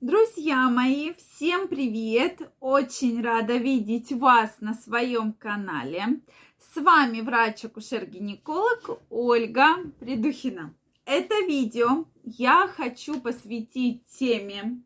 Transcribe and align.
Друзья 0.00 0.70
мои, 0.70 1.12
всем 1.12 1.68
привет! 1.68 2.40
Очень 2.58 3.22
рада 3.22 3.58
видеть 3.58 4.10
вас 4.12 4.56
на 4.60 4.72
своем 4.72 5.34
канале. 5.34 6.22
С 6.58 6.80
вами 6.80 7.20
врач-акушер-гинеколог 7.20 8.98
Ольга 9.10 9.76
Придухина. 9.98 10.74
Это 11.04 11.34
видео 11.46 12.06
я 12.24 12.66
хочу 12.66 13.20
посвятить 13.20 14.06
теме, 14.06 14.80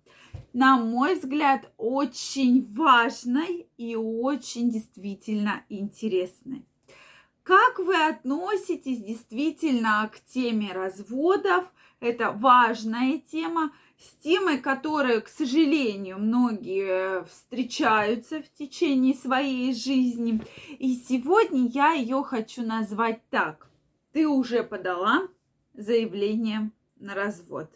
на 0.52 0.79
мой 0.79 1.14
взгляд, 1.14 1.72
очень 1.76 2.66
важной 2.74 3.68
и 3.76 3.94
очень 3.94 4.68
действительно 4.68 5.64
интересной. 5.68 6.66
Как 7.44 7.78
вы 7.78 7.94
относитесь 7.94 9.00
действительно 9.00 10.10
к 10.12 10.18
теме 10.24 10.72
разводов? 10.72 11.72
Это 12.00 12.32
важная 12.32 13.18
тема 13.18 13.72
с 13.98 14.22
темой, 14.22 14.58
которой, 14.58 15.20
к 15.20 15.29
сожалению, 15.29 16.18
многие 16.18 17.24
встречаются 17.24 18.42
в 18.42 18.52
течение 18.52 19.14
своей 19.14 19.73
жизни. 19.74 20.41
И 20.78 20.96
сегодня 20.96 21.66
я 21.69 21.92
ее 21.92 22.22
хочу 22.22 22.62
назвать 22.62 23.20
так. 23.30 23.69
Ты 24.12 24.28
уже 24.28 24.62
подала 24.62 25.28
заявление 25.72 26.70
на 26.96 27.14
развод. 27.14 27.70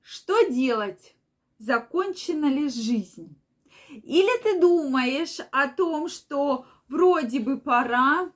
Что 0.00 0.48
делать? 0.48 1.14
Закончена 1.58 2.46
ли 2.46 2.68
жизнь? 2.68 3.36
Или 3.90 4.42
ты 4.42 4.60
думаешь 4.60 5.38
о 5.52 5.68
том, 5.68 6.08
что 6.08 6.66
вроде 6.88 7.40
бы 7.40 7.58
пора, 7.58 8.32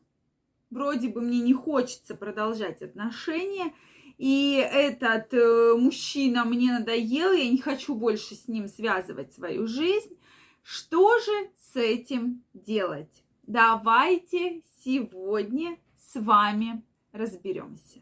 вроде 0.70 1.08
бы 1.08 1.20
мне 1.20 1.40
не 1.40 1.54
хочется 1.54 2.14
продолжать 2.14 2.82
отношения– 2.82 3.72
и 4.18 4.56
этот 4.56 5.32
э, 5.32 5.74
мужчина 5.76 6.44
мне 6.44 6.72
надоел, 6.72 7.32
я 7.32 7.48
не 7.48 7.58
хочу 7.58 7.94
больше 7.94 8.34
с 8.34 8.48
ним 8.48 8.66
связывать 8.66 9.32
свою 9.32 9.68
жизнь. 9.68 10.18
Что 10.64 11.18
же 11.20 11.50
с 11.56 11.76
этим 11.76 12.42
делать? 12.52 13.24
Давайте 13.44 14.62
сегодня 14.84 15.78
с 15.96 16.20
вами 16.20 16.82
разберемся. 17.12 18.00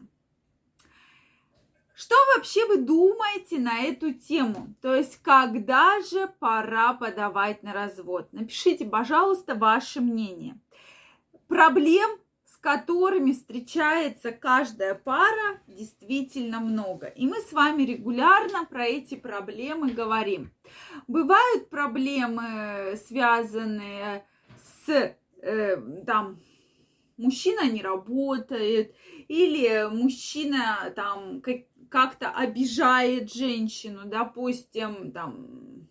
Что 1.93 2.15
вообще 2.35 2.65
вы 2.65 2.77
думаете 2.77 3.59
на 3.59 3.79
эту 3.81 4.13
тему? 4.13 4.75
То 4.81 4.95
есть, 4.95 5.21
когда 5.21 6.01
же 6.01 6.27
пора 6.39 6.93
подавать 6.93 7.63
на 7.63 7.73
развод? 7.73 8.27
Напишите, 8.31 8.85
пожалуйста, 8.85 9.55
ваше 9.55 10.01
мнение. 10.01 10.59
Проблем 11.47 12.19
с 12.57 12.59
которыми 12.59 13.33
встречается 13.33 14.31
каждая 14.31 14.95
пара, 14.95 15.61
действительно 15.67 16.59
много. 16.59 17.05
И 17.05 17.27
мы 17.27 17.39
с 17.39 17.53
вами 17.53 17.83
регулярно 17.83 18.65
про 18.65 18.85
эти 18.85 19.13
проблемы 19.13 19.91
говорим. 19.91 20.51
Бывают 21.07 21.69
проблемы, 21.69 22.99
связанные 23.07 24.25
с 24.87 25.15
э, 25.43 25.77
там 26.07 26.39
мужчина 27.17 27.69
не 27.69 27.83
работает 27.83 28.95
или 29.27 29.87
мужчина 29.91 30.91
там 30.95 31.41
как, 31.41 31.57
как-то 31.89 32.31
обижает 32.31 33.31
женщину, 33.31 34.01
допустим, 34.05 35.11
там 35.11 35.87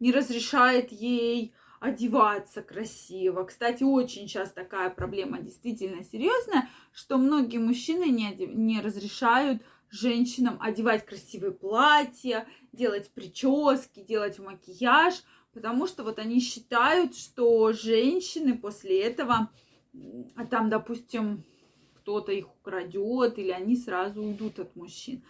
не 0.00 0.10
разрешает 0.10 0.90
ей 0.90 1.54
одеваться 1.80 2.62
красиво. 2.62 3.44
Кстати, 3.44 3.82
очень 3.82 4.26
часто 4.28 4.62
такая 4.62 4.90
проблема 4.90 5.38
действительно 5.38 6.04
серьезная, 6.04 6.68
что 6.92 7.18
многие 7.18 7.58
мужчины 7.58 8.04
не, 8.04 8.28
одев... 8.28 8.50
не 8.54 8.80
разрешают 8.80 9.62
женщинам 9.90 10.58
одевать 10.60 11.06
красивые 11.06 11.52
платья, 11.52 12.46
делать 12.72 13.10
прически, 13.10 14.00
делать 14.00 14.38
макияж, 14.38 15.14
потому 15.52 15.86
что 15.86 16.04
вот 16.04 16.18
они 16.18 16.40
считают, 16.40 17.16
что 17.16 17.72
женщины 17.72 18.58
после 18.58 19.00
этого, 19.02 19.50
а 20.34 20.44
там, 20.44 20.68
допустим, 20.68 21.44
кто-то 21.98 22.32
их 22.32 22.48
украдет, 22.50 23.38
или 23.38 23.50
они 23.50 23.76
сразу 23.76 24.22
уйдут 24.22 24.58
от 24.58 24.76
мужчин. 24.76 25.24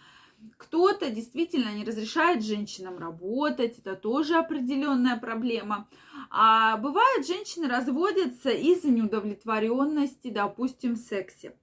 Кто-то 0.57 1.09
действительно 1.09 1.73
не 1.73 1.83
разрешает 1.83 2.43
женщинам 2.43 2.97
работать, 2.99 3.79
это 3.79 3.95
тоже 3.95 4.35
определенная 4.35 5.17
проблема. 5.17 5.87
А 6.29 6.77
бывает, 6.77 7.25
женщины 7.25 7.67
разводятся 7.67 8.49
из-за 8.49 8.89
неудовлетворенности, 8.89 10.29
допустим, 10.29 10.93
в 10.93 10.99
сексе. 10.99 11.57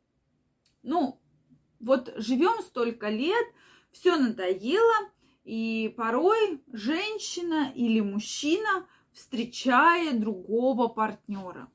Ну, 0.83 1.21
вот 1.81 2.13
живем 2.17 2.63
столько 2.63 3.09
лет, 3.09 3.47
все 3.93 4.17
надоело, 4.17 5.11
и 5.45 5.95
порой 5.97 6.63
женщина 6.73 7.71
или 7.75 8.01
мужчина 8.01 8.87
встречает 9.13 10.21
другого 10.21 10.89
партнера. 10.89 11.69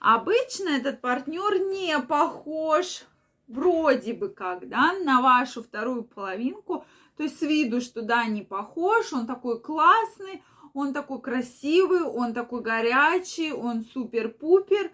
Обычно 0.00 0.68
этот 0.70 1.00
партнер 1.00 1.58
не 1.70 1.98
похож 2.00 3.02
вроде 3.50 4.14
бы 4.14 4.28
как, 4.28 4.68
да, 4.68 4.92
на 5.04 5.20
вашу 5.20 5.62
вторую 5.62 6.04
половинку, 6.04 6.84
то 7.16 7.24
есть 7.24 7.38
с 7.38 7.42
виду, 7.42 7.80
что 7.80 8.02
да, 8.02 8.24
не 8.24 8.42
похож, 8.42 9.12
он 9.12 9.26
такой 9.26 9.60
классный, 9.60 10.42
он 10.72 10.92
такой 10.92 11.20
красивый, 11.20 12.02
он 12.02 12.32
такой 12.32 12.62
горячий, 12.62 13.52
он 13.52 13.84
супер-пупер. 13.84 14.92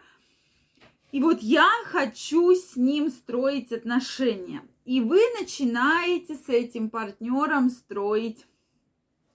И 1.12 1.20
вот 1.20 1.40
я 1.40 1.68
хочу 1.84 2.54
с 2.54 2.76
ним 2.76 3.10
строить 3.10 3.72
отношения. 3.72 4.62
И 4.84 5.00
вы 5.00 5.20
начинаете 5.38 6.34
с 6.34 6.48
этим 6.48 6.90
партнером 6.90 7.70
строить 7.70 8.46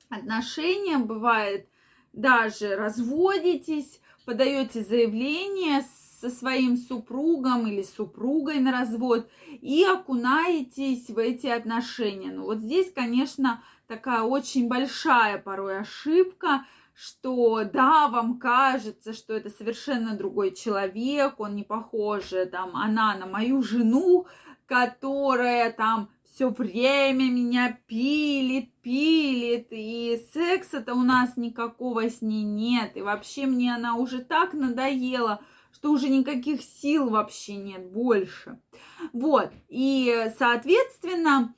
отношения. 0.09 0.97
Бывает, 0.97 1.67
даже 2.11 2.75
разводитесь, 2.75 4.01
подаете 4.25 4.83
заявление 4.83 5.81
с 5.81 6.10
со 6.21 6.29
своим 6.29 6.77
супругом 6.77 7.65
или 7.65 7.81
супругой 7.81 8.59
на 8.59 8.71
развод 8.71 9.27
и 9.49 9.83
окунаетесь 9.83 11.09
в 11.09 11.17
эти 11.17 11.47
отношения. 11.47 12.31
Ну 12.31 12.43
вот 12.43 12.59
здесь, 12.59 12.91
конечно, 12.93 13.63
такая 13.87 14.21
очень 14.21 14.67
большая 14.67 15.39
порой 15.39 15.79
ошибка, 15.79 16.65
что 16.93 17.63
да, 17.63 18.07
вам 18.07 18.37
кажется, 18.37 19.13
что 19.13 19.33
это 19.33 19.49
совершенно 19.49 20.15
другой 20.15 20.53
человек, 20.53 21.39
он 21.39 21.55
не 21.55 21.63
похож, 21.63 22.31
там, 22.51 22.75
она 22.75 23.15
на 23.15 23.25
мою 23.25 23.63
жену, 23.63 24.27
которая 24.67 25.71
там 25.71 26.09
все 26.23 26.49
время 26.49 27.25
меня 27.31 27.79
пилит, 27.87 28.71
пилит, 28.81 29.67
и 29.71 30.23
секса-то 30.33 30.93
у 30.93 31.01
нас 31.01 31.35
никакого 31.35 32.09
с 32.09 32.21
ней 32.21 32.43
нет, 32.43 32.95
и 32.95 33.01
вообще 33.01 33.47
мне 33.47 33.73
она 33.73 33.95
уже 33.95 34.19
так 34.19 34.53
надоела, 34.53 35.41
что 35.73 35.91
уже 35.91 36.09
никаких 36.09 36.61
сил 36.61 37.09
вообще 37.09 37.55
нет 37.55 37.91
больше. 37.91 38.59
Вот, 39.13 39.51
и, 39.69 40.31
соответственно, 40.37 41.55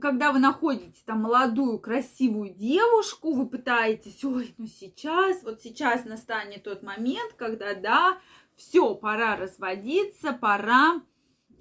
когда 0.00 0.32
вы 0.32 0.38
находите 0.38 1.00
там 1.04 1.22
молодую, 1.22 1.78
красивую 1.78 2.50
девушку, 2.50 3.32
вы 3.32 3.46
пытаетесь, 3.46 4.24
ой, 4.24 4.54
ну 4.58 4.66
сейчас, 4.66 5.42
вот 5.42 5.62
сейчас 5.62 6.04
настанет 6.04 6.64
тот 6.64 6.82
момент, 6.82 7.34
когда, 7.36 7.74
да, 7.74 8.18
все, 8.56 8.94
пора 8.94 9.36
разводиться, 9.36 10.32
пора 10.32 11.02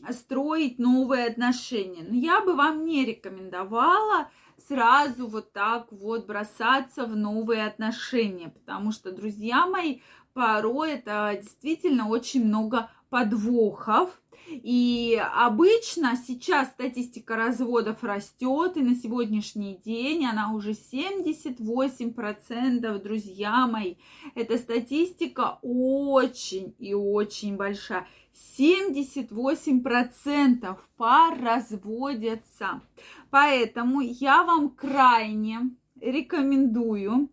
строить 0.10 0.80
новые 0.80 1.28
отношения. 1.28 2.04
Но 2.04 2.16
я 2.16 2.42
бы 2.42 2.56
вам 2.56 2.86
не 2.86 3.06
рекомендовала 3.06 4.30
сразу 4.58 5.28
вот 5.28 5.54
так 5.54 5.92
вот 5.92 6.26
бросаться 6.26 7.06
в 7.06 7.16
новые 7.16 7.66
отношения, 7.66 8.50
потому 8.50 8.92
что, 8.92 9.12
друзья 9.12 9.66
мои, 9.66 10.02
порой 10.34 10.94
это 10.94 11.38
действительно 11.42 12.10
очень 12.10 12.46
много 12.46 12.90
подвохов. 13.10 14.22
И 14.50 15.22
обычно 15.34 16.16
сейчас 16.18 16.70
статистика 16.70 17.36
разводов 17.36 18.04
растет, 18.04 18.76
и 18.76 18.82
на 18.82 18.96
сегодняшний 18.96 19.78
день 19.78 20.26
она 20.26 20.52
уже 20.54 20.72
78%, 20.72 23.02
друзья 23.02 23.68
мои. 23.68 23.96
Эта 24.36 24.58
статистика 24.58 25.60
очень 25.62 26.76
и 26.80 26.94
очень 26.94 27.56
большая. 27.56 28.06
78% 28.60 30.78
пар 30.98 31.42
разводятся. 31.42 32.82
Поэтому 33.30 34.02
я 34.02 34.44
вам 34.44 34.72
крайне 34.72 35.72
рекомендую 36.00 37.30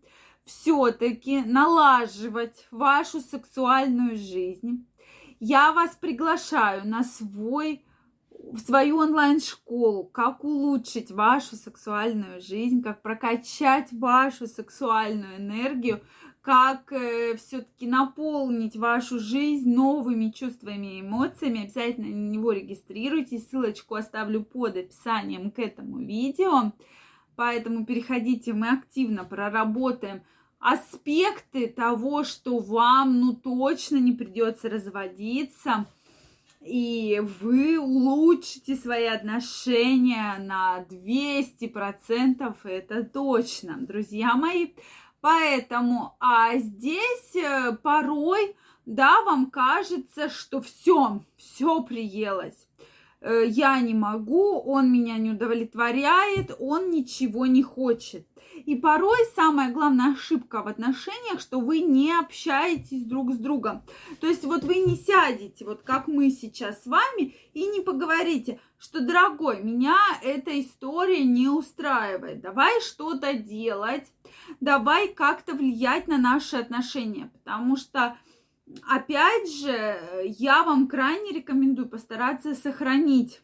все-таки 0.48 1.42
налаживать 1.42 2.66
вашу 2.70 3.20
сексуальную 3.20 4.16
жизнь, 4.16 4.86
я 5.40 5.72
вас 5.72 5.94
приглашаю 5.94 6.88
на 6.88 7.04
свой 7.04 7.84
в 8.52 8.58
свою 8.60 8.98
онлайн-школу, 8.98 10.04
как 10.04 10.42
улучшить 10.42 11.10
вашу 11.10 11.56
сексуальную 11.56 12.40
жизнь, 12.40 12.82
как 12.82 13.02
прокачать 13.02 13.92
вашу 13.92 14.46
сексуальную 14.46 15.36
энергию, 15.36 16.00
как 16.40 16.92
э, 16.92 17.36
все-таки 17.36 17.86
наполнить 17.86 18.76
вашу 18.76 19.18
жизнь 19.18 19.70
новыми 19.70 20.30
чувствами 20.30 20.96
и 20.96 21.00
эмоциями. 21.02 21.64
Обязательно 21.64 22.06
на 22.06 22.30
него 22.30 22.52
регистрируйтесь. 22.52 23.48
Ссылочку 23.48 23.96
оставлю 23.96 24.42
под 24.44 24.76
описанием 24.76 25.50
к 25.50 25.58
этому 25.58 25.98
видео. 25.98 26.72
Поэтому 27.36 27.84
переходите, 27.84 28.52
мы 28.52 28.70
активно 28.70 29.24
проработаем 29.24 30.22
аспекты 30.58 31.68
того, 31.68 32.24
что 32.24 32.58
вам 32.58 33.20
ну 33.20 33.34
точно 33.34 33.96
не 33.96 34.12
придется 34.12 34.68
разводиться, 34.68 35.86
и 36.60 37.22
вы 37.40 37.78
улучшите 37.78 38.74
свои 38.76 39.06
отношения 39.06 40.36
на 40.38 40.84
200%, 40.88 42.56
это 42.64 43.04
точно, 43.04 43.76
друзья 43.78 44.34
мои. 44.34 44.72
Поэтому, 45.20 46.16
а 46.20 46.56
здесь 46.58 47.34
э, 47.34 47.76
порой, 47.82 48.54
да, 48.86 49.22
вам 49.22 49.50
кажется, 49.50 50.28
что 50.28 50.60
все, 50.60 51.24
все 51.36 51.82
приелось. 51.82 52.67
Э, 53.20 53.44
я 53.46 53.80
не 53.80 53.94
могу, 53.94 54.60
он 54.60 54.92
меня 54.92 55.18
не 55.18 55.32
удовлетворяет, 55.32 56.54
он 56.58 56.90
ничего 56.90 57.46
не 57.46 57.62
хочет. 57.62 58.26
И 58.64 58.76
порой 58.76 59.18
самая 59.34 59.72
главная 59.72 60.12
ошибка 60.12 60.62
в 60.62 60.68
отношениях, 60.68 61.40
что 61.40 61.60
вы 61.60 61.80
не 61.80 62.12
общаетесь 62.12 63.04
друг 63.04 63.32
с 63.32 63.38
другом. 63.38 63.82
То 64.20 64.26
есть 64.26 64.44
вот 64.44 64.64
вы 64.64 64.76
не 64.76 64.96
сядете, 64.96 65.64
вот 65.64 65.82
как 65.82 66.08
мы 66.08 66.30
сейчас 66.30 66.82
с 66.82 66.86
вами, 66.86 67.34
и 67.54 67.66
не 67.66 67.80
поговорите, 67.80 68.60
что, 68.78 69.00
дорогой, 69.00 69.62
меня 69.62 69.96
эта 70.22 70.60
история 70.60 71.24
не 71.24 71.48
устраивает. 71.48 72.40
Давай 72.40 72.80
что-то 72.80 73.34
делать, 73.34 74.12
давай 74.60 75.08
как-то 75.08 75.54
влиять 75.54 76.06
на 76.06 76.18
наши 76.18 76.56
отношения. 76.56 77.30
Потому 77.32 77.76
что 77.76 78.16
опять 78.86 79.52
же, 79.52 80.24
я 80.24 80.62
вам 80.64 80.88
крайне 80.88 81.32
рекомендую 81.32 81.88
постараться 81.88 82.54
сохранить 82.54 83.40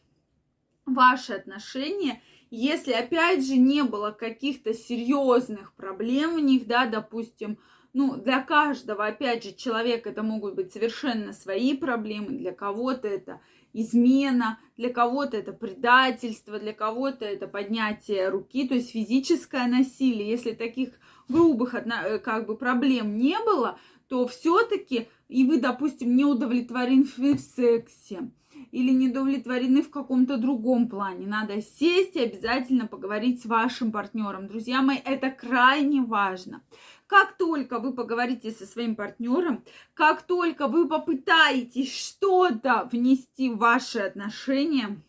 ваши 0.85 1.33
отношения, 1.33 2.21
если 2.51 2.93
опять 2.93 3.45
же 3.45 3.57
не 3.57 3.83
было 3.83 4.11
каких-то 4.11 4.73
серьезных 4.73 5.73
проблем 5.73 6.35
у 6.35 6.39
них, 6.39 6.67
да, 6.67 6.85
допустим, 6.85 7.57
ну, 7.93 8.17
для 8.17 8.41
каждого, 8.41 9.05
опять 9.05 9.43
же, 9.43 9.53
человека 9.53 10.09
это 10.09 10.21
могут 10.21 10.55
быть 10.55 10.73
совершенно 10.73 11.33
свои 11.33 11.75
проблемы, 11.75 12.37
для 12.37 12.51
кого-то 12.51 13.07
это 13.07 13.39
измена, 13.71 14.59
для 14.77 14.89
кого-то 14.91 15.37
это 15.37 15.53
предательство, 15.53 16.59
для 16.59 16.73
кого-то 16.73 17.25
это 17.25 17.47
поднятие 17.47 18.29
руки, 18.29 18.67
то 18.67 18.75
есть 18.75 18.91
физическое 18.91 19.67
насилие. 19.67 20.29
Если 20.29 20.51
таких 20.51 20.89
грубых 21.27 21.73
э, 21.73 22.19
как 22.19 22.47
бы 22.47 22.57
проблем 22.57 23.17
не 23.17 23.37
было, 23.39 23.79
то 24.07 24.27
все-таки 24.27 25.07
и 25.27 25.43
вы, 25.45 25.59
допустим, 25.59 26.15
не 26.15 26.25
удовлетворены 26.25 27.03
в 27.03 27.39
сексе 27.39 28.29
или 28.71 28.91
не 28.91 29.09
удовлетворены 29.09 29.81
в 29.81 29.89
каком-то 29.89 30.37
другом 30.37 30.87
плане, 30.87 31.27
надо 31.27 31.61
сесть 31.61 32.15
и 32.15 32.23
обязательно 32.23 32.87
поговорить 32.87 33.41
с 33.41 33.45
вашим 33.45 33.91
партнером. 33.91 34.47
Друзья 34.47 34.81
мои, 34.81 34.97
это 35.03 35.29
крайне 35.29 36.01
важно. 36.01 36.61
Как 37.07 37.37
только 37.37 37.79
вы 37.79 37.93
поговорите 37.93 38.51
со 38.51 38.65
своим 38.65 38.95
партнером, 38.95 39.63
как 39.93 40.23
только 40.23 40.67
вы 40.67 40.87
попытаетесь 40.87 41.95
что-то 41.95 42.89
внести 42.91 43.49
в 43.49 43.57
ваши 43.57 43.99
отношения, 43.99 44.99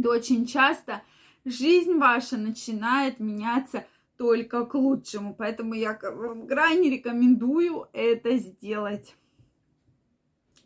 то 0.00 0.10
очень 0.10 0.46
часто 0.46 1.02
жизнь 1.44 1.94
ваша 1.94 2.36
начинает 2.36 3.20
меняться 3.20 3.86
только 4.16 4.64
к 4.64 4.74
лучшему. 4.74 5.34
Поэтому 5.34 5.74
я 5.74 5.94
крайне 5.94 6.90
рекомендую 6.90 7.88
это 7.92 8.36
сделать. 8.36 9.14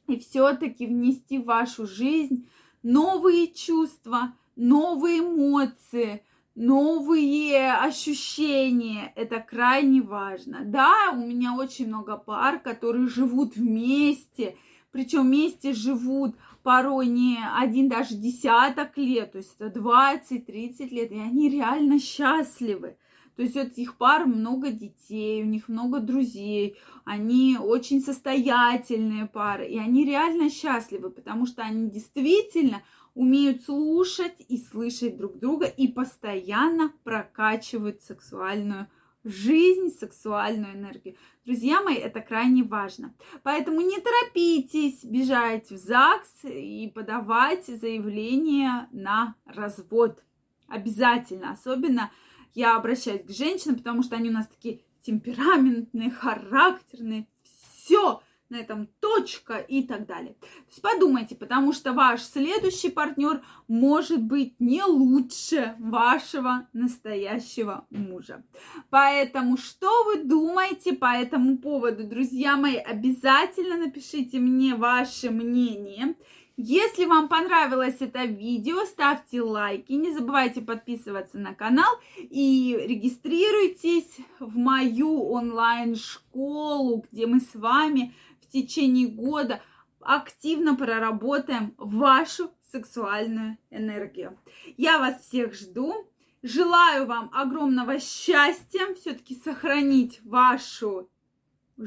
И 0.06 0.18
все-таки 0.18 0.86
внести 0.86 1.38
в 1.38 1.44
вашу 1.44 1.86
жизнь 1.86 2.48
новые 2.82 3.48
чувства, 3.48 4.34
новые 4.56 5.20
эмоции, 5.20 6.22
новые 6.54 7.72
ощущения. 7.74 9.12
Это 9.16 9.40
крайне 9.40 10.00
важно. 10.02 10.60
Да, 10.64 11.10
у 11.12 11.18
меня 11.18 11.54
очень 11.54 11.88
много 11.88 12.16
пар, 12.16 12.58
которые 12.58 13.08
живут 13.08 13.56
вместе, 13.56 14.56
причем 14.90 15.26
вместе 15.26 15.74
живут 15.74 16.34
порой 16.62 17.06
не 17.06 17.38
один, 17.56 17.88
даже 17.88 18.14
десяток 18.14 18.96
лет, 18.98 19.32
то 19.32 19.38
есть 19.38 19.54
это 19.58 19.78
20-30 19.78 20.88
лет, 20.88 21.12
и 21.12 21.18
они 21.18 21.48
реально 21.48 21.98
счастливы. 22.00 22.96
То 23.38 23.44
есть 23.44 23.54
у 23.54 23.60
этих 23.60 23.96
пар 23.96 24.26
много 24.26 24.72
детей, 24.72 25.44
у 25.44 25.46
них 25.46 25.68
много 25.68 26.00
друзей, 26.00 26.76
они 27.04 27.56
очень 27.56 28.00
состоятельные 28.00 29.26
пары, 29.26 29.68
и 29.68 29.78
они 29.78 30.04
реально 30.04 30.50
счастливы, 30.50 31.08
потому 31.10 31.46
что 31.46 31.62
они 31.62 31.88
действительно 31.88 32.82
умеют 33.14 33.62
слушать 33.62 34.34
и 34.48 34.58
слышать 34.58 35.16
друг 35.16 35.38
друга 35.38 35.66
и 35.66 35.86
постоянно 35.86 36.92
прокачивают 37.04 38.02
сексуальную 38.02 38.88
жизнь, 39.22 39.90
сексуальную 39.90 40.74
энергию. 40.74 41.14
Друзья 41.44 41.80
мои, 41.80 41.94
это 41.94 42.20
крайне 42.20 42.64
важно. 42.64 43.14
Поэтому 43.44 43.80
не 43.82 44.00
торопитесь 44.00 45.04
бежать 45.04 45.70
в 45.70 45.76
ЗАГС 45.76 46.42
и 46.42 46.90
подавать 46.92 47.66
заявление 47.66 48.88
на 48.90 49.36
развод. 49.46 50.24
Обязательно, 50.66 51.52
особенно 51.52 52.10
я 52.54 52.76
обращаюсь 52.76 53.24
к 53.24 53.30
женщинам, 53.30 53.76
потому 53.76 54.02
что 54.02 54.16
они 54.16 54.30
у 54.30 54.32
нас 54.32 54.46
такие 54.48 54.80
темпераментные, 55.02 56.10
характерные, 56.10 57.26
все 57.42 58.20
на 58.50 58.56
этом 58.56 58.88
точка 59.00 59.58
и 59.58 59.82
так 59.82 60.06
далее. 60.06 60.34
То 60.40 60.46
есть 60.68 60.82
подумайте, 60.82 61.34
потому 61.34 61.72
что 61.72 61.92
ваш 61.92 62.22
следующий 62.22 62.90
партнер 62.90 63.42
может 63.66 64.22
быть 64.22 64.58
не 64.58 64.82
лучше 64.82 65.74
вашего 65.78 66.66
настоящего 66.72 67.86
мужа. 67.90 68.42
Поэтому 68.90 69.56
что 69.56 70.04
вы 70.04 70.24
думаете 70.24 70.94
по 70.94 71.14
этому 71.14 71.58
поводу, 71.58 72.04
друзья 72.04 72.56
мои? 72.56 72.76
Обязательно 72.76 73.76
напишите 73.76 74.38
мне 74.38 74.74
ваше 74.74 75.30
мнение. 75.30 76.14
Если 76.60 77.04
вам 77.04 77.28
понравилось 77.28 77.98
это 78.00 78.24
видео, 78.24 78.84
ставьте 78.84 79.40
лайки, 79.40 79.92
не 79.92 80.12
забывайте 80.12 80.60
подписываться 80.60 81.38
на 81.38 81.54
канал 81.54 82.00
и 82.18 82.76
регистрируйтесь 82.84 84.16
в 84.40 84.56
мою 84.56 85.28
онлайн-школу, 85.28 87.06
где 87.12 87.28
мы 87.28 87.38
с 87.38 87.54
вами 87.54 88.12
в 88.40 88.48
течение 88.50 89.06
года 89.06 89.62
активно 90.00 90.74
проработаем 90.74 91.74
вашу 91.78 92.50
сексуальную 92.72 93.56
энергию. 93.70 94.36
Я 94.76 94.98
вас 94.98 95.20
всех 95.20 95.54
жду. 95.54 96.08
Желаю 96.42 97.06
вам 97.06 97.30
огромного 97.32 98.00
счастья, 98.00 98.92
все-таки 98.96 99.36
сохранить 99.36 100.20
вашу 100.24 101.08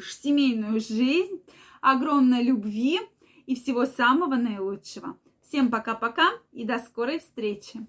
семейную 0.02 0.80
жизнь, 0.80 1.44
огромной 1.82 2.44
любви 2.44 3.02
и 3.46 3.56
всего 3.56 3.86
самого 3.86 4.36
наилучшего. 4.36 5.18
Всем 5.42 5.70
пока-пока 5.70 6.30
и 6.52 6.64
до 6.64 6.80
скорой 6.80 7.20
встречи! 7.20 7.86